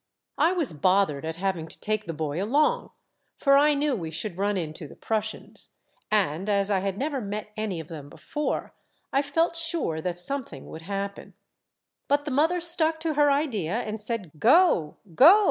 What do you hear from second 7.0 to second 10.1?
met any of them before, I felt sure